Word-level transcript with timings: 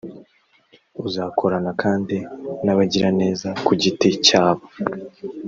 uzakorana 1.07 1.71
kandi 1.81 2.17
n 2.63 2.67
abagiraneza 2.73 3.49
ku 3.65 3.71
giti 3.81 4.09
cyabo 4.25 4.63